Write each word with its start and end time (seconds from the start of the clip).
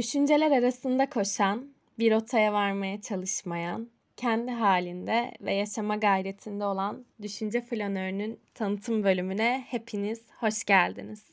Düşünceler 0.00 0.50
arasında 0.50 1.10
koşan, 1.10 1.66
bir 1.98 2.12
rotaya 2.12 2.52
varmaya 2.52 3.00
çalışmayan, 3.00 3.88
kendi 4.16 4.50
halinde 4.50 5.34
ve 5.40 5.54
yaşama 5.54 5.96
gayretinde 5.96 6.64
olan 6.64 7.04
Düşünce 7.22 7.60
Flanörü'nün 7.60 8.40
tanıtım 8.54 9.04
bölümüne 9.04 9.64
hepiniz 9.68 10.22
hoş 10.38 10.64
geldiniz. 10.64 11.24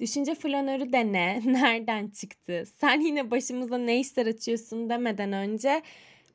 Düşünce 0.00 0.34
flanörü 0.34 0.92
de 0.92 1.12
ne? 1.12 1.40
Nereden 1.44 2.08
çıktı? 2.08 2.64
Sen 2.80 3.00
yine 3.00 3.30
başımıza 3.30 3.78
ne 3.78 4.00
işler 4.00 4.26
açıyorsun 4.26 4.90
demeden 4.90 5.32
önce 5.32 5.82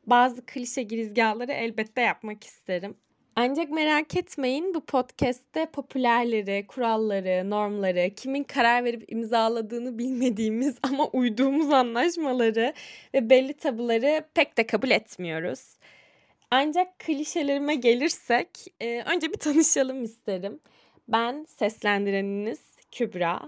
bazı 0.06 0.46
klişe 0.46 0.84
girizgahları 0.84 1.52
elbette 1.52 2.02
yapmak 2.02 2.44
isterim. 2.44 2.98
Ancak 3.36 3.70
merak 3.72 4.16
etmeyin 4.16 4.74
bu 4.74 4.86
podcast'te 4.86 5.66
popülerleri, 5.66 6.68
kuralları, 6.68 7.50
normları, 7.50 8.10
kimin 8.16 8.44
karar 8.44 8.84
verip 8.84 9.12
imzaladığını 9.12 9.98
bilmediğimiz 9.98 10.76
ama 10.84 11.08
uyduğumuz 11.08 11.72
anlaşmaları 11.74 12.74
ve 13.14 13.30
belli 13.30 13.54
tabuları 13.54 14.26
pek 14.34 14.58
de 14.58 14.68
kabul 14.68 14.90
etmiyoruz. 14.90 15.78
Ancak 16.52 17.00
klişelerime 17.00 17.76
gelirsek 17.76 18.50
e, 18.82 19.02
önce 19.02 19.34
bir 19.34 19.38
tanışalım 19.38 20.04
isterim. 20.04 20.60
Ben 21.08 21.46
seslendireniniz 21.50 22.75
Kübra. 22.96 23.42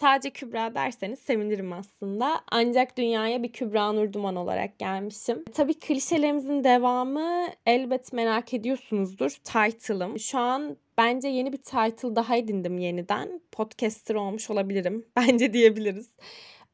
Sadece 0.00 0.30
Kübra 0.30 0.74
derseniz 0.74 1.18
sevinirim 1.18 1.72
aslında. 1.72 2.40
Ancak 2.50 2.96
dünyaya 2.96 3.42
bir 3.42 3.52
Kübra 3.52 3.92
Nurduman 3.92 4.36
olarak 4.36 4.78
gelmişim. 4.78 5.44
Tabii 5.54 5.78
klişelerimizin 5.78 6.64
devamı 6.64 7.46
elbet 7.66 8.12
merak 8.12 8.54
ediyorsunuzdur. 8.54 9.30
Title'ım. 9.30 10.18
Şu 10.18 10.38
an 10.38 10.76
bence 10.98 11.28
yeni 11.28 11.52
bir 11.52 11.58
title 11.58 12.16
daha 12.16 12.36
edindim 12.36 12.78
yeniden. 12.78 13.40
Podcaster 13.52 14.14
olmuş 14.14 14.50
olabilirim. 14.50 15.06
Bence 15.16 15.52
diyebiliriz. 15.52 16.10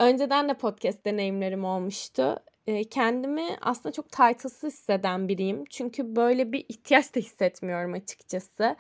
Önceden 0.01 0.49
de 0.49 0.55
podcast 0.55 1.05
deneyimlerim 1.05 1.65
olmuştu. 1.65 2.37
Kendimi 2.91 3.47
aslında 3.61 3.93
çok 3.93 4.13
title'sız 4.13 4.63
hisseden 4.63 5.29
biriyim. 5.29 5.65
Çünkü 5.71 6.17
böyle 6.17 6.53
bir 6.53 6.67
ihtiyaç 6.69 7.15
da 7.15 7.21
hissetmiyorum 7.21 7.93
açıkçası. 7.93 8.77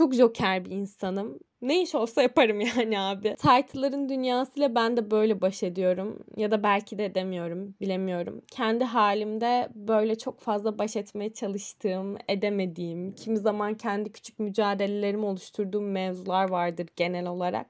Çok 0.00 0.14
joker 0.14 0.64
bir 0.64 0.70
insanım. 0.70 1.38
Ne 1.62 1.82
iş 1.82 1.94
olsa 1.94 2.22
yaparım 2.22 2.60
yani 2.76 3.00
abi. 3.00 3.36
Title'ların 3.36 4.08
dünyasıyla 4.08 4.74
ben 4.74 4.96
de 4.96 5.10
böyle 5.10 5.40
baş 5.40 5.62
ediyorum. 5.62 6.18
Ya 6.36 6.50
da 6.50 6.62
belki 6.62 6.98
de 6.98 7.04
edemiyorum. 7.04 7.74
Bilemiyorum. 7.80 8.42
Kendi 8.50 8.84
halimde 8.84 9.68
böyle 9.74 10.18
çok 10.18 10.40
fazla 10.40 10.78
baş 10.78 10.96
etmeye 10.96 11.32
çalıştığım, 11.32 12.16
edemediğim, 12.28 13.14
kimi 13.14 13.38
zaman 13.38 13.74
kendi 13.74 14.12
küçük 14.12 14.38
mücadelelerimi 14.38 15.26
oluşturduğum 15.26 15.90
mevzular 15.90 16.50
vardır 16.50 16.86
genel 16.96 17.26
olarak. 17.26 17.66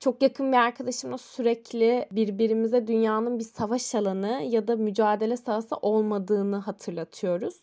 Çok 0.00 0.22
yakın 0.22 0.52
bir 0.52 0.56
arkadaşımla 0.56 1.18
sürekli 1.18 2.06
birbirimize 2.10 2.86
dünyanın 2.86 3.38
bir 3.38 3.44
savaş 3.44 3.94
alanı 3.94 4.42
ya 4.48 4.68
da 4.68 4.76
mücadele 4.76 5.36
sahası 5.36 5.76
olmadığını 5.76 6.56
hatırlatıyoruz. 6.56 7.54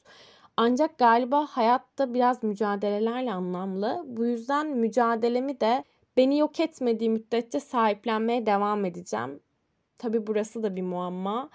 Ancak 0.58 0.98
galiba 0.98 1.46
hayatta 1.46 2.14
biraz 2.14 2.44
mücadelelerle 2.44 3.34
anlamlı. 3.34 4.04
Bu 4.08 4.26
yüzden 4.26 4.68
mücadelemi 4.68 5.60
de 5.60 5.84
beni 6.18 6.38
yok 6.38 6.60
etmediği 6.60 7.10
müddetçe 7.10 7.60
sahiplenmeye 7.60 8.46
devam 8.46 8.86
edeceğim. 8.86 9.40
Tabi 9.98 10.28
burası 10.28 10.64
da 10.64 10.76
bir 10.76 10.82
muamma. 10.82 11.50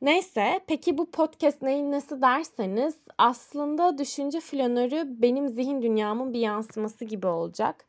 Neyse 0.00 0.60
peki 0.66 0.98
bu 0.98 1.10
podcast 1.10 1.62
neyin 1.62 1.92
nesi 1.92 2.22
derseniz 2.22 2.96
aslında 3.18 3.98
düşünce 3.98 4.40
flanörü 4.40 5.04
benim 5.22 5.48
zihin 5.48 5.82
dünyamın 5.82 6.32
bir 6.32 6.40
yansıması 6.40 7.04
gibi 7.04 7.26
olacak. 7.26 7.86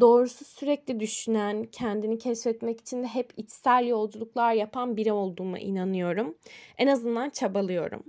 Doğrusu 0.00 0.44
sürekli 0.44 1.00
düşünen, 1.00 1.64
kendini 1.64 2.18
keşfetmek 2.18 2.80
için 2.80 3.02
de 3.02 3.06
hep 3.06 3.32
içsel 3.36 3.86
yolculuklar 3.86 4.52
yapan 4.52 4.96
biri 4.96 5.12
olduğuma 5.12 5.58
inanıyorum. 5.58 6.34
En 6.78 6.86
azından 6.86 7.30
çabalıyorum. 7.30 8.02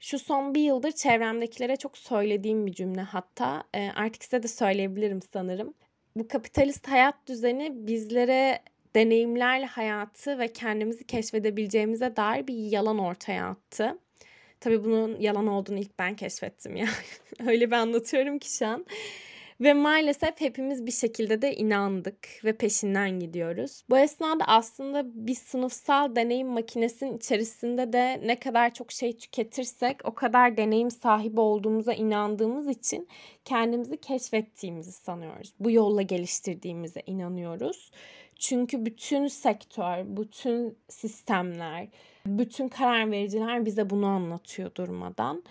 Şu 0.00 0.18
son 0.18 0.54
bir 0.54 0.60
yıldır 0.62 0.92
çevremdekilere 0.92 1.76
çok 1.76 1.98
söylediğim 1.98 2.66
bir 2.66 2.72
cümle 2.72 3.00
hatta 3.00 3.64
e, 3.74 3.90
artık 3.94 4.24
size 4.24 4.42
de 4.42 4.48
söyleyebilirim 4.48 5.20
sanırım. 5.32 5.74
Bu 6.16 6.28
kapitalist 6.28 6.88
hayat 6.88 7.14
düzeni 7.26 7.86
bizlere 7.86 8.62
deneyimlerle 8.96 9.66
hayatı 9.66 10.38
ve 10.38 10.52
kendimizi 10.52 11.04
keşfedebileceğimize 11.06 12.16
dair 12.16 12.46
bir 12.46 12.54
yalan 12.54 12.98
ortaya 12.98 13.48
attı. 13.48 13.98
Tabii 14.60 14.84
bunun 14.84 15.20
yalan 15.20 15.46
olduğunu 15.46 15.78
ilk 15.78 15.98
ben 15.98 16.16
keşfettim 16.16 16.76
ya. 16.76 16.86
Öyle 17.46 17.66
bir 17.66 17.76
anlatıyorum 17.76 18.38
ki 18.38 18.52
şu 18.56 18.66
an. 18.66 18.86
Ve 19.60 19.72
maalesef 19.72 20.40
hepimiz 20.40 20.86
bir 20.86 20.92
şekilde 20.92 21.42
de 21.42 21.56
inandık 21.56 22.28
ve 22.44 22.52
peşinden 22.56 23.20
gidiyoruz. 23.20 23.82
Bu 23.90 23.98
esnada 23.98 24.44
aslında 24.46 25.04
bir 25.26 25.34
sınıfsal 25.34 26.16
deneyim 26.16 26.48
makinesinin 26.48 27.16
içerisinde 27.16 27.92
de 27.92 28.20
ne 28.26 28.38
kadar 28.38 28.74
çok 28.74 28.92
şey 28.92 29.16
tüketirsek 29.16 29.96
o 30.04 30.14
kadar 30.14 30.56
deneyim 30.56 30.90
sahibi 30.90 31.40
olduğumuza 31.40 31.92
inandığımız 31.92 32.68
için 32.68 33.08
kendimizi 33.44 33.96
keşfettiğimizi 33.96 34.92
sanıyoruz. 34.92 35.52
Bu 35.60 35.70
yolla 35.70 36.02
geliştirdiğimize 36.02 37.02
inanıyoruz. 37.06 37.90
Çünkü 38.38 38.86
bütün 38.86 39.26
sektör, 39.26 40.16
bütün 40.16 40.78
sistemler, 40.88 41.88
bütün 42.26 42.68
karar 42.68 43.10
vericiler 43.10 43.66
bize 43.66 43.90
bunu 43.90 44.06
anlatıyor 44.06 44.74
durmadan. 44.74 45.42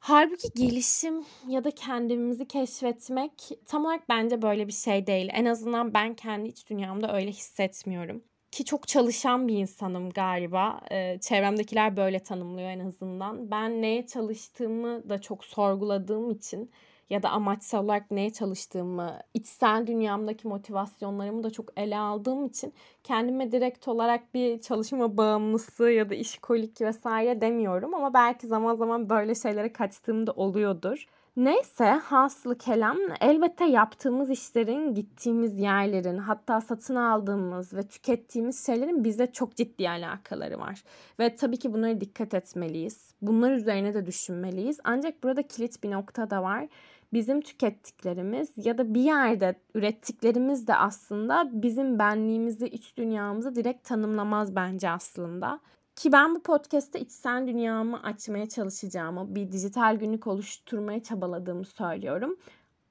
Halbuki 0.00 0.48
gelişim 0.54 1.24
ya 1.48 1.64
da 1.64 1.70
kendimizi 1.70 2.48
keşfetmek 2.48 3.32
tam 3.66 3.84
olarak 3.84 4.08
bence 4.08 4.42
böyle 4.42 4.66
bir 4.66 4.72
şey 4.72 5.06
değil. 5.06 5.28
En 5.32 5.44
azından 5.44 5.94
ben 5.94 6.14
kendi 6.14 6.48
iç 6.48 6.70
dünyamda 6.70 7.16
öyle 7.16 7.30
hissetmiyorum. 7.30 8.24
Ki 8.50 8.64
çok 8.64 8.88
çalışan 8.88 9.48
bir 9.48 9.54
insanım 9.56 10.10
galiba. 10.10 10.80
Ee, 10.90 11.18
çevremdekiler 11.20 11.96
böyle 11.96 12.18
tanımlıyor 12.18 12.70
en 12.70 12.80
azından. 12.80 13.50
Ben 13.50 13.82
neye 13.82 14.06
çalıştığımı 14.06 15.08
da 15.08 15.20
çok 15.20 15.44
sorguladığım 15.44 16.30
için 16.30 16.70
ya 17.10 17.22
da 17.22 17.30
amaçsal 17.30 17.84
olarak 17.84 18.10
neye 18.10 18.32
çalıştığımı, 18.32 19.18
içsel 19.34 19.86
dünyamdaki 19.86 20.48
motivasyonlarımı 20.48 21.42
da 21.42 21.50
çok 21.50 21.68
ele 21.76 21.98
aldığım 21.98 22.46
için 22.46 22.72
kendime 23.04 23.52
direkt 23.52 23.88
olarak 23.88 24.34
bir 24.34 24.60
çalışma 24.60 25.16
bağımlısı 25.16 25.90
ya 25.90 26.10
da 26.10 26.14
işkolik 26.14 26.80
vesaire 26.80 27.40
demiyorum 27.40 27.94
ama 27.94 28.14
belki 28.14 28.46
zaman 28.46 28.76
zaman 28.76 29.10
böyle 29.10 29.34
şeylere 29.34 29.72
kaçtığımda 29.72 30.32
oluyordur. 30.32 31.06
Neyse 31.36 31.84
hasılı 31.84 32.58
kelam 32.58 32.98
elbette 33.20 33.64
yaptığımız 33.64 34.30
işlerin, 34.30 34.94
gittiğimiz 34.94 35.58
yerlerin, 35.58 36.18
hatta 36.18 36.60
satın 36.60 36.96
aldığımız 36.96 37.74
ve 37.74 37.82
tükettiğimiz 37.82 38.66
şeylerin 38.66 39.04
bize 39.04 39.32
çok 39.32 39.56
ciddi 39.56 39.90
alakaları 39.90 40.58
var. 40.58 40.84
Ve 41.18 41.36
tabii 41.36 41.56
ki 41.56 41.72
bunlara 41.72 42.00
dikkat 42.00 42.34
etmeliyiz. 42.34 43.14
Bunlar 43.22 43.52
üzerine 43.52 43.94
de 43.94 44.06
düşünmeliyiz. 44.06 44.80
Ancak 44.84 45.22
burada 45.22 45.42
kilit 45.42 45.82
bir 45.82 45.90
nokta 45.90 46.30
da 46.30 46.42
var 46.42 46.68
bizim 47.12 47.40
tükettiklerimiz 47.40 48.52
ya 48.56 48.78
da 48.78 48.94
bir 48.94 49.00
yerde 49.00 49.54
ürettiklerimiz 49.74 50.66
de 50.66 50.76
aslında 50.76 51.50
bizim 51.52 51.98
benliğimizi, 51.98 52.66
iç 52.66 52.96
dünyamızı 52.96 53.54
direkt 53.54 53.84
tanımlamaz 53.84 54.56
bence 54.56 54.90
aslında. 54.90 55.60
Ki 55.96 56.12
ben 56.12 56.34
bu 56.34 56.42
podcast'te 56.42 57.00
içsel 57.00 57.46
dünyamı 57.46 58.02
açmaya 58.02 58.48
çalışacağımı, 58.48 59.34
bir 59.34 59.52
dijital 59.52 59.96
günlük 59.96 60.26
oluşturmaya 60.26 61.02
çabaladığımı 61.02 61.64
söylüyorum. 61.64 62.36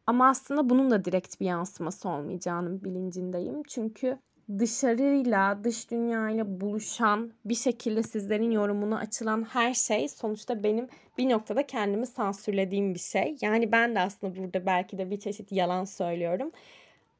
Ama 0.07 0.29
aslında 0.29 0.69
bunun 0.69 0.91
da 0.91 1.05
direkt 1.05 1.39
bir 1.41 1.45
yansıması 1.45 2.09
olmayacağının 2.09 2.83
bilincindeyim. 2.83 3.63
Çünkü 3.63 4.19
dışarıyla, 4.57 5.63
dış 5.63 5.91
dünyayla 5.91 6.61
buluşan 6.61 7.33
bir 7.45 7.55
şekilde 7.55 8.03
sizlerin 8.03 8.51
yorumuna 8.51 8.99
açılan 8.99 9.43
her 9.43 9.73
şey 9.73 10.07
sonuçta 10.07 10.63
benim 10.63 10.87
bir 11.17 11.29
noktada 11.29 11.67
kendimi 11.67 12.07
sansürlediğim 12.07 12.93
bir 12.93 12.99
şey. 12.99 13.35
Yani 13.41 13.71
ben 13.71 13.95
de 13.95 13.99
aslında 13.99 14.35
burada 14.35 14.65
belki 14.65 14.97
de 14.97 15.11
bir 15.11 15.19
çeşit 15.19 15.51
yalan 15.51 15.83
söylüyorum. 15.85 16.51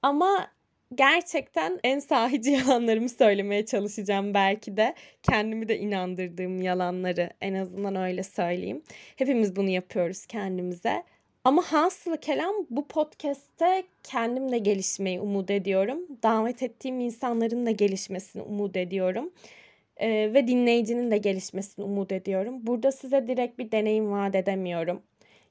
Ama 0.02 0.48
gerçekten 0.96 1.80
en 1.84 2.00
sahici 2.00 2.52
yalanlarımı 2.52 3.10
söylemeye 3.10 3.66
çalışacağım 3.66 4.34
belki 4.34 4.78
de. 4.78 4.96
Kendimi 5.24 5.68
de 5.68 5.80
inandırdığım 5.80 6.62
yalanları 6.62 7.30
en 7.42 7.54
azından 7.54 7.96
öyle 7.96 8.24
söyleyeyim. 8.24 8.84
Hepimiz 9.16 9.56
bunu 9.56 9.70
yapıyoruz 9.70 10.26
kendimize. 10.26 11.04
Ama 11.50 11.62
hasılı 11.62 12.20
kelam 12.20 12.56
bu 12.70 12.88
podcast'te 12.88 13.84
kendim 14.04 14.52
de 14.52 14.58
gelişmeyi 14.58 15.20
umut 15.20 15.52
ediyorum. 15.52 16.00
Davet 16.24 16.64
ettiğim 16.64 17.00
insanların 17.00 17.66
da 17.66 17.72
gelişmesini 17.72 18.42
umut 18.42 18.78
ediyorum. 18.78 19.30
Ee, 19.98 20.32
ve 20.34 20.48
dinleyicinin 20.48 21.12
de 21.12 21.18
gelişmesini 21.18 21.86
umut 21.86 22.12
ediyorum. 22.12 22.68
Burada 22.68 22.92
size 22.92 23.28
direkt 23.28 23.60
bir 23.60 23.72
deneyim 23.72 24.12
vaat 24.12 24.36
edemiyorum. 24.36 25.02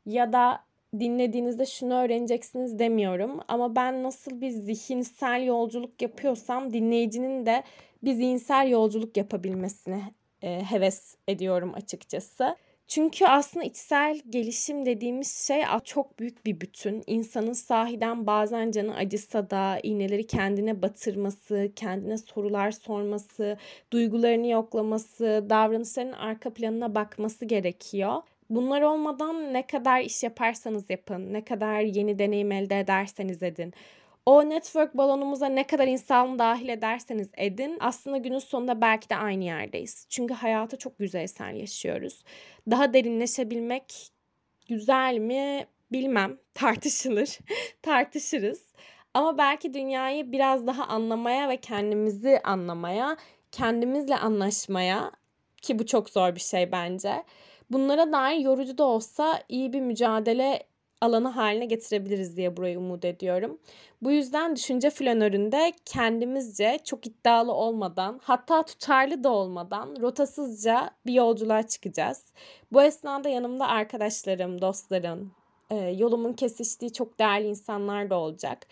Ya 0.07 0.33
da 0.33 0.65
dinlediğinizde 0.99 1.67
şunu 1.67 1.95
öğreneceksiniz 1.95 2.79
demiyorum. 2.79 3.41
Ama 3.49 3.77
ben 3.77 4.03
nasıl 4.03 4.41
bir 4.41 4.51
zihinsel 4.51 5.47
yolculuk 5.47 6.03
yapıyorsam 6.03 6.73
dinleyicinin 6.73 7.47
de 7.47 7.63
bir 8.03 8.13
zihinsel 8.13 8.71
yolculuk 8.71 9.17
yapabilmesini 9.17 10.03
e, 10.43 10.63
heves 10.65 11.17
ediyorum 11.29 11.75
açıkçası. 11.75 12.57
Çünkü 12.89 13.27
aslında 13.27 13.65
içsel 13.65 14.21
gelişim 14.31 14.87
dediğimiz 14.87 15.47
şey 15.47 15.63
çok 15.85 16.19
büyük 16.19 16.47
bir 16.47 16.61
bütün. 16.61 17.03
İnsanın 17.07 17.53
sahiden 17.53 18.27
bazen 18.27 18.71
canı 18.71 18.97
acısa 18.97 19.51
da 19.51 19.81
iğneleri 19.83 20.27
kendine 20.27 20.83
batırması, 20.83 21.73
kendine 21.77 22.19
sorular 22.19 22.71
sorması, 22.71 23.57
duygularını 23.93 24.47
yoklaması, 24.47 25.47
davranışlarının 25.51 26.13
arka 26.13 26.55
planına 26.55 26.95
bakması 26.95 27.45
gerekiyor. 27.45 28.23
Bunlar 28.51 28.83
olmadan 28.83 29.53
ne 29.55 29.67
kadar 29.67 30.01
iş 30.01 30.23
yaparsanız 30.23 30.91
yapın, 30.91 31.33
ne 31.33 31.45
kadar 31.45 31.81
yeni 31.81 32.19
deneyim 32.19 32.53
elde 32.53 32.81
ederseniz 32.81 33.43
edin, 33.43 33.75
o 34.29 34.49
network 34.49 34.95
balonumuza 34.95 35.47
ne 35.47 35.67
kadar 35.67 35.87
insan 35.87 36.39
dahil 36.39 36.69
ederseniz 36.69 37.29
edin 37.37 37.77
aslında 37.81 38.17
günün 38.17 38.39
sonunda 38.39 38.81
belki 38.81 39.11
de 39.11 39.17
aynı 39.17 39.45
yerdeyiz. 39.45 40.07
Çünkü 40.09 40.35
hayatı 40.35 40.79
çok 40.79 41.01
yüzeysel 41.01 41.55
yaşıyoruz. 41.55 42.25
Daha 42.71 42.93
derinleşebilmek 42.93 44.11
güzel 44.69 45.19
mi 45.19 45.67
bilmem 45.93 46.39
tartışılır 46.55 47.39
tartışırız. 47.83 48.63
Ama 49.15 49.39
belki 49.39 49.75
dünyayı 49.75 50.33
biraz 50.33 50.67
daha 50.67 50.85
anlamaya 50.85 51.49
ve 51.49 51.57
kendimizi 51.57 52.41
anlamaya, 52.45 53.17
kendimizle 53.53 54.17
anlaşmaya 54.17 55.13
ki 55.63 55.79
bu 55.79 55.87
çok 55.87 56.11
zor 56.11 56.35
bir 56.35 56.41
şey 56.41 56.73
bence. 56.73 57.25
Bunlara 57.71 58.13
dair 58.13 58.39
yorucu 58.39 58.79
da 58.79 58.85
olsa 58.85 59.43
iyi 59.49 59.73
bir 59.73 59.81
mücadele 59.81 60.68
alanı 61.01 61.29
haline 61.29 61.67
getirebiliriz 61.67 62.37
diye 62.37 62.57
burayı 62.57 62.79
umut 62.79 63.05
ediyorum. 63.05 63.59
Bu 64.03 64.11
yüzden 64.11 64.57
düşünce 64.57 64.91
flanöründe 64.91 65.73
kendimizce 65.85 66.79
çok 66.85 67.07
iddialı 67.07 67.53
olmadan 67.53 68.21
hatta 68.23 68.63
tutarlı 68.63 69.25
da 69.25 69.31
olmadan 69.31 69.97
rotasızca 70.01 70.91
bir 71.07 71.13
yolculuğa 71.13 71.63
çıkacağız. 71.63 72.25
Bu 72.73 72.83
esnada 72.83 73.29
yanımda 73.29 73.69
arkadaşlarım, 73.69 74.61
dostlarım, 74.61 75.33
e, 75.71 75.77
yolumun 75.77 76.33
kesiştiği 76.33 76.93
çok 76.93 77.19
değerli 77.19 77.49
insanlar 77.49 78.11
da 78.11 78.19
olacak. 78.19 78.67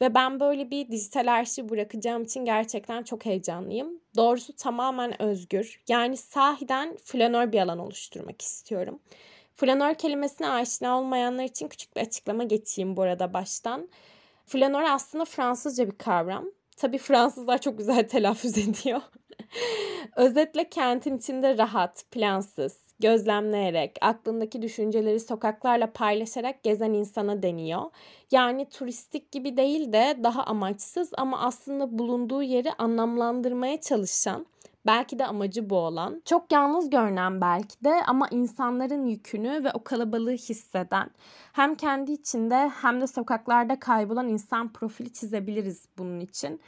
Ve 0.00 0.14
ben 0.14 0.40
böyle 0.40 0.70
bir 0.70 0.90
dijital 0.90 1.32
arşiv 1.32 1.68
bırakacağım 1.68 2.22
için 2.22 2.44
gerçekten 2.44 3.02
çok 3.02 3.26
heyecanlıyım. 3.26 4.00
Doğrusu 4.16 4.56
tamamen 4.56 5.22
özgür. 5.22 5.82
Yani 5.88 6.16
sahiden 6.16 6.96
flanör 7.04 7.52
bir 7.52 7.60
alan 7.60 7.78
oluşturmak 7.78 8.42
istiyorum. 8.42 9.00
Flanör 9.56 9.94
kelimesine 9.94 10.48
aşina 10.48 10.98
olmayanlar 10.98 11.44
için 11.44 11.68
küçük 11.68 11.96
bir 11.96 12.00
açıklama 12.00 12.44
geçeyim 12.44 12.96
bu 12.96 13.02
arada 13.02 13.34
baştan. 13.34 13.88
Flanör 14.46 14.82
aslında 14.82 15.24
Fransızca 15.24 15.86
bir 15.86 15.98
kavram. 15.98 16.44
Tabii 16.76 16.98
Fransızlar 16.98 17.60
çok 17.60 17.78
güzel 17.78 18.08
telaffuz 18.08 18.58
ediyor. 18.58 19.00
Özetle 20.16 20.68
kentin 20.68 21.16
içinde 21.18 21.58
rahat, 21.58 22.04
plansız, 22.10 22.78
gözlemleyerek, 23.00 23.98
aklındaki 24.00 24.62
düşünceleri 24.62 25.20
sokaklarla 25.20 25.92
paylaşarak 25.92 26.62
gezen 26.62 26.92
insana 26.92 27.42
deniyor. 27.42 27.82
Yani 28.30 28.68
turistik 28.68 29.32
gibi 29.32 29.56
değil 29.56 29.92
de 29.92 30.16
daha 30.22 30.44
amaçsız 30.44 31.10
ama 31.16 31.40
aslında 31.40 31.98
bulunduğu 31.98 32.42
yeri 32.42 32.72
anlamlandırmaya 32.72 33.80
çalışan, 33.80 34.46
Belki 34.86 35.18
de 35.18 35.26
amacı 35.26 35.70
bu 35.70 35.76
olan. 35.76 36.22
Çok 36.24 36.52
yalnız 36.52 36.90
görünen 36.90 37.40
belki 37.40 37.84
de 37.84 38.02
ama 38.06 38.28
insanların 38.30 39.06
yükünü 39.06 39.64
ve 39.64 39.72
o 39.72 39.84
kalabalığı 39.84 40.32
hisseden. 40.32 41.10
Hem 41.52 41.74
kendi 41.74 42.12
içinde 42.12 42.68
hem 42.82 43.00
de 43.00 43.06
sokaklarda 43.06 43.80
kaybolan 43.80 44.28
insan 44.28 44.72
profili 44.72 45.12
çizebiliriz 45.12 45.88
bunun 45.98 46.20
için. 46.20 46.60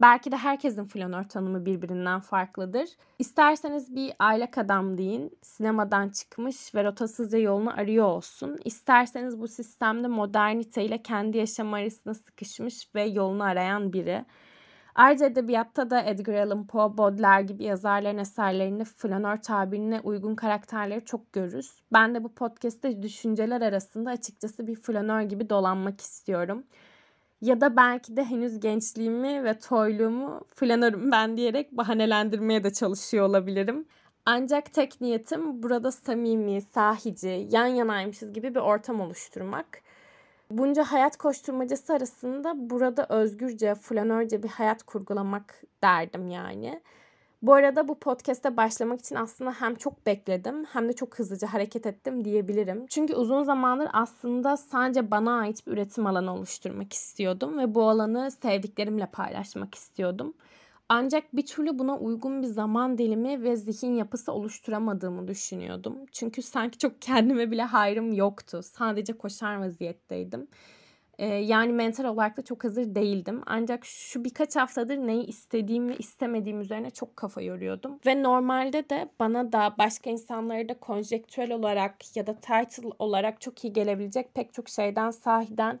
Belki 0.00 0.32
de 0.32 0.36
herkesin 0.36 0.84
flanör 0.84 1.24
tanımı 1.24 1.66
birbirinden 1.66 2.20
farklıdır. 2.20 2.88
İsterseniz 3.18 3.94
bir 3.94 4.12
aylak 4.18 4.58
adam 4.58 4.98
deyin, 4.98 5.38
sinemadan 5.42 6.08
çıkmış 6.08 6.74
ve 6.74 6.84
rotasızca 6.84 7.38
yolunu 7.38 7.70
arıyor 7.70 8.06
olsun. 8.06 8.58
İsterseniz 8.64 9.40
bu 9.40 9.48
sistemde 9.48 10.08
modernite 10.08 10.84
ile 10.84 11.02
kendi 11.02 11.38
yaşam 11.38 11.74
arasında 11.74 12.14
sıkışmış 12.14 12.94
ve 12.94 13.02
yolunu 13.02 13.42
arayan 13.42 13.92
biri. 13.92 14.24
Ayrıca 14.94 15.26
edebiyatta 15.26 15.90
da 15.90 16.02
Edgar 16.02 16.34
Allan 16.34 16.66
Poe, 16.66 16.96
Baudelaire 16.98 17.46
gibi 17.46 17.64
yazarların 17.64 18.18
eserlerinde 18.18 18.84
flanör 18.84 19.36
tabirine 19.36 20.00
uygun 20.00 20.34
karakterleri 20.34 21.04
çok 21.04 21.32
görürüz. 21.32 21.82
Ben 21.92 22.14
de 22.14 22.24
bu 22.24 22.34
podcast'te 22.34 23.02
düşünceler 23.02 23.60
arasında 23.60 24.10
açıkçası 24.10 24.66
bir 24.66 24.74
flanör 24.74 25.22
gibi 25.22 25.50
dolanmak 25.50 26.00
istiyorum. 26.00 26.64
Ya 27.40 27.60
da 27.60 27.76
belki 27.76 28.16
de 28.16 28.24
henüz 28.24 28.60
gençliğimi 28.60 29.44
ve 29.44 29.58
toyluğumu 29.58 30.40
flanörüm 30.54 31.10
ben 31.12 31.36
diyerek 31.36 31.76
bahanelendirmeye 31.76 32.64
de 32.64 32.72
çalışıyor 32.72 33.26
olabilirim. 33.26 33.86
Ancak 34.26 34.72
tek 34.72 35.00
niyetim 35.00 35.62
burada 35.62 35.92
samimi, 35.92 36.62
sahici, 36.62 37.48
yan 37.50 37.66
yanaymışız 37.66 38.32
gibi 38.32 38.54
bir 38.54 38.60
ortam 38.60 39.00
oluşturmak. 39.00 39.82
Bunca 40.58 40.84
hayat 40.84 41.16
koşturmacası 41.16 41.94
arasında 41.94 42.70
burada 42.70 43.06
özgürce, 43.08 43.74
flanörce 43.74 44.42
bir 44.42 44.48
hayat 44.48 44.82
kurgulamak 44.82 45.62
derdim 45.82 46.28
yani. 46.28 46.80
Bu 47.42 47.54
arada 47.54 47.88
bu 47.88 47.98
podcast'e 47.98 48.56
başlamak 48.56 49.00
için 49.00 49.16
aslında 49.16 49.52
hem 49.52 49.74
çok 49.74 50.06
bekledim 50.06 50.64
hem 50.64 50.88
de 50.88 50.92
çok 50.92 51.18
hızlıca 51.18 51.52
hareket 51.52 51.86
ettim 51.86 52.24
diyebilirim. 52.24 52.86
Çünkü 52.86 53.14
uzun 53.14 53.42
zamandır 53.42 53.88
aslında 53.92 54.56
sadece 54.56 55.10
bana 55.10 55.38
ait 55.38 55.66
bir 55.66 55.72
üretim 55.72 56.06
alanı 56.06 56.34
oluşturmak 56.34 56.92
istiyordum 56.92 57.58
ve 57.58 57.74
bu 57.74 57.88
alanı 57.88 58.30
sevdiklerimle 58.30 59.06
paylaşmak 59.06 59.74
istiyordum. 59.74 60.34
Ancak 60.94 61.36
bir 61.36 61.46
türlü 61.46 61.78
buna 61.78 61.98
uygun 61.98 62.42
bir 62.42 62.46
zaman 62.46 62.98
dilimi 62.98 63.42
ve 63.42 63.56
zihin 63.56 63.94
yapısı 63.94 64.32
oluşturamadığımı 64.32 65.28
düşünüyordum. 65.28 65.96
Çünkü 66.12 66.42
sanki 66.42 66.78
çok 66.78 67.02
kendime 67.02 67.50
bile 67.50 67.62
hayrım 67.62 68.12
yoktu. 68.12 68.60
Sadece 68.62 69.12
koşar 69.12 69.56
vaziyetteydim. 69.56 70.48
Ee, 71.18 71.26
yani 71.26 71.72
mental 71.72 72.04
olarak 72.04 72.36
da 72.36 72.42
çok 72.42 72.64
hazır 72.64 72.94
değildim. 72.94 73.42
Ancak 73.46 73.84
şu 73.84 74.24
birkaç 74.24 74.56
haftadır 74.56 74.96
neyi 74.96 75.26
istediğim 75.26 75.88
ve 75.88 75.96
istemediğim 75.96 76.60
üzerine 76.60 76.90
çok 76.90 77.16
kafa 77.16 77.42
yoruyordum. 77.42 77.98
Ve 78.06 78.22
normalde 78.22 78.90
de 78.90 79.08
bana 79.20 79.52
da 79.52 79.74
başka 79.78 80.10
insanlara 80.10 80.68
da 80.68 80.74
konjektürel 80.74 81.52
olarak 81.52 82.16
ya 82.16 82.26
da 82.26 82.34
title 82.34 82.90
olarak 82.98 83.40
çok 83.40 83.64
iyi 83.64 83.72
gelebilecek 83.72 84.34
pek 84.34 84.54
çok 84.54 84.68
şeyden 84.68 85.10
sahiden 85.10 85.80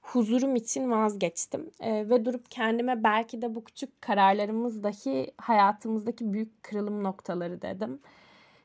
huzurum 0.00 0.56
için 0.56 0.90
vazgeçtim. 0.90 1.70
E, 1.80 2.08
ve 2.10 2.24
durup 2.24 2.50
kendime 2.50 3.04
belki 3.04 3.42
de 3.42 3.54
bu 3.54 3.64
küçük 3.64 4.02
kararlarımız 4.02 4.82
dahi 4.82 5.32
hayatımızdaki 5.36 6.32
büyük 6.32 6.62
kırılım 6.62 7.04
noktaları 7.04 7.62
dedim. 7.62 8.00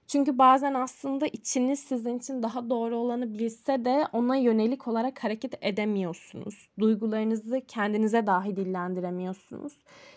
Çünkü 0.07 0.37
bazen 0.37 0.73
aslında 0.73 1.27
içiniz 1.27 1.79
sizin 1.79 2.17
için 2.17 2.43
daha 2.43 2.69
doğru 2.69 2.95
olanı 2.97 3.39
bilse 3.39 3.85
de 3.85 4.07
ona 4.13 4.35
yönelik 4.35 4.87
olarak 4.87 5.23
hareket 5.23 5.53
edemiyorsunuz. 5.61 6.69
Duygularınızı 6.79 7.61
kendinize 7.67 8.27
dahi 8.27 8.55
dillendiremiyorsunuz. 8.55 9.73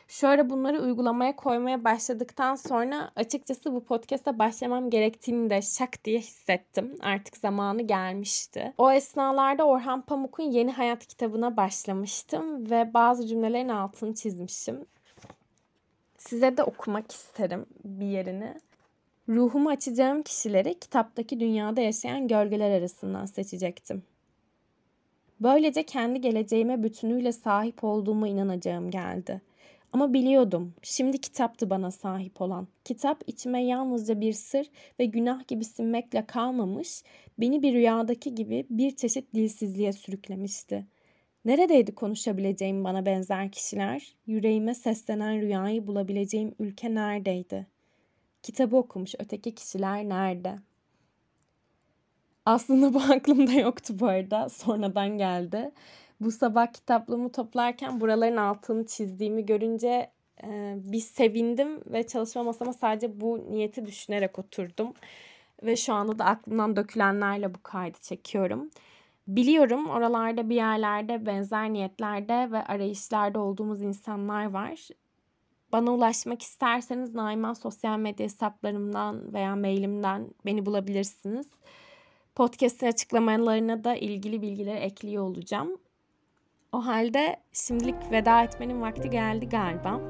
Şöyle 0.08 0.50
bunları 0.50 0.82
uygulamaya 0.82 1.36
koymaya 1.36 1.84
başladıktan 1.84 2.54
sonra 2.54 3.10
açıkçası 3.16 3.72
bu 3.74 3.84
podcast'a 3.84 4.38
başlamam 4.38 4.90
gerektiğini 4.90 5.50
de 5.50 5.62
şak 5.62 6.04
diye 6.04 6.18
hissettim. 6.18 6.96
Artık 7.00 7.36
zamanı 7.36 7.82
gelmişti. 7.82 8.72
O 8.78 8.92
esnalarda 8.92 9.64
Orhan 9.64 10.02
Pamuk'un 10.02 10.44
Yeni 10.44 10.72
Hayat 10.72 11.06
kitabına 11.06 11.56
başlamıştım 11.56 12.70
ve 12.70 12.94
bazı 12.94 13.26
cümlelerin 13.26 13.68
altını 13.68 14.14
çizmişim. 14.14 14.86
Size 16.18 16.56
de 16.56 16.62
okumak 16.62 17.12
isterim 17.12 17.66
bir 17.84 18.06
yerini. 18.06 18.54
Ruhumu 19.28 19.68
açacağım 19.68 20.22
kişileri 20.22 20.78
kitaptaki 20.78 21.40
dünyada 21.40 21.80
yaşayan 21.80 22.28
gölgeler 22.28 22.70
arasından 22.70 23.26
seçecektim. 23.26 24.02
Böylece 25.40 25.82
kendi 25.82 26.20
geleceğime 26.20 26.82
bütünüyle 26.82 27.32
sahip 27.32 27.84
olduğuma 27.84 28.28
inanacağım 28.28 28.90
geldi. 28.90 29.40
Ama 29.92 30.12
biliyordum. 30.12 30.74
Şimdi 30.82 31.20
kitaptı 31.20 31.70
bana 31.70 31.90
sahip 31.90 32.40
olan. 32.40 32.68
Kitap 32.84 33.24
içime 33.26 33.64
yalnızca 33.64 34.20
bir 34.20 34.32
sır 34.32 34.66
ve 35.00 35.04
günah 35.04 35.48
gibi 35.48 35.64
sinmekle 35.64 36.26
kalmamış, 36.26 37.02
beni 37.38 37.62
bir 37.62 37.74
rüyadaki 37.74 38.34
gibi 38.34 38.66
bir 38.70 38.96
çeşit 38.96 39.34
dilsizliğe 39.34 39.92
sürüklemişti. 39.92 40.86
Neredeydi 41.44 41.94
konuşabileceğim 41.94 42.84
bana 42.84 43.06
benzer 43.06 43.50
kişiler? 43.50 44.16
Yüreğime 44.26 44.74
seslenen 44.74 45.40
rüyayı 45.40 45.86
bulabileceğim 45.86 46.54
ülke 46.58 46.94
neredeydi? 46.94 47.66
Kitabı 48.42 48.76
okumuş 48.76 49.14
öteki 49.18 49.54
kişiler 49.54 50.08
nerede? 50.08 50.58
Aslında 52.46 52.94
bu 52.94 52.98
aklımda 53.12 53.52
yoktu 53.52 53.94
bu 54.00 54.06
arada. 54.06 54.48
Sonradan 54.48 55.18
geldi 55.18 55.72
bu 56.20 56.30
sabah 56.30 56.72
kitaplığımı 56.72 57.32
toplarken 57.32 58.00
buraların 58.00 58.36
altını 58.36 58.86
çizdiğimi 58.86 59.46
görünce 59.46 60.10
e, 60.44 60.74
bir 60.76 61.00
sevindim 61.00 61.80
ve 61.86 62.06
çalışma 62.06 62.42
masama 62.42 62.72
sadece 62.72 63.20
bu 63.20 63.50
niyeti 63.50 63.86
düşünerek 63.86 64.38
oturdum. 64.38 64.94
Ve 65.62 65.76
şu 65.76 65.94
anda 65.94 66.18
da 66.18 66.24
aklımdan 66.24 66.76
dökülenlerle 66.76 67.54
bu 67.54 67.62
kaydı 67.62 67.98
çekiyorum. 68.02 68.70
Biliyorum 69.28 69.86
oralarda 69.86 70.48
bir 70.50 70.54
yerlerde 70.54 71.26
benzer 71.26 71.72
niyetlerde 71.72 72.52
ve 72.52 72.64
arayışlarda 72.64 73.40
olduğumuz 73.40 73.82
insanlar 73.82 74.50
var. 74.50 74.88
Bana 75.72 75.90
ulaşmak 75.90 76.42
isterseniz 76.42 77.14
Naiman 77.14 77.52
sosyal 77.52 77.98
medya 77.98 78.24
hesaplarımdan 78.24 79.32
veya 79.32 79.56
mailimden 79.56 80.30
beni 80.46 80.66
bulabilirsiniz. 80.66 81.46
Podcast'in 82.34 82.86
açıklamalarına 82.86 83.84
da 83.84 83.94
ilgili 83.94 84.42
bilgileri 84.42 84.78
ekliyor 84.78 85.24
olacağım. 85.24 85.78
O 86.72 86.86
halde 86.86 87.36
şimdilik 87.52 88.12
veda 88.12 88.42
etmenin 88.42 88.82
vakti 88.82 89.10
geldi 89.10 89.48
galiba. 89.48 90.00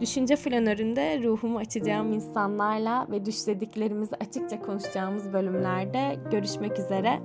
Düşünce 0.00 0.36
flanöründe 0.36 1.22
ruhumu 1.22 1.58
açacağım 1.58 2.12
insanlarla 2.12 3.06
ve 3.10 3.24
düşlediklerimizi 3.24 4.14
açıkça 4.14 4.62
konuşacağımız 4.62 5.32
bölümlerde 5.32 6.16
görüşmek 6.30 6.78
üzere. 6.78 7.20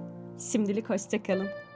Şimdilik 0.52 0.90
hoşçakalın. 0.90 1.73